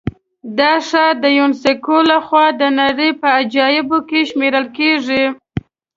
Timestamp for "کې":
4.09-4.19